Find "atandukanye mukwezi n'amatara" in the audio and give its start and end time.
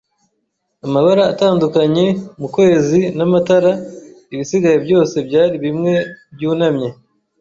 1.33-3.71